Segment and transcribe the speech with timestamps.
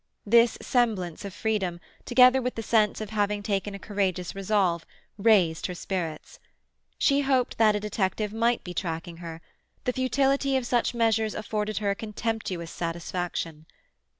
[0.25, 4.83] This semblance of freedom, together with the sense of having taken a courageous resolve,
[5.19, 6.39] raised her spirits.
[6.97, 9.43] She hoped that a detective might be tracking her;
[9.83, 13.67] the futility of such measures afforded her a contemptuous satisfaction.